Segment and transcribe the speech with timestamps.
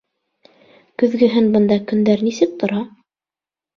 [1.03, 2.85] Көҙгөһөн бында көндәр нисек тора?